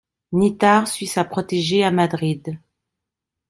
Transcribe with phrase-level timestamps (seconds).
[0.31, 2.57] Nithard suit sa protégée à Madrid.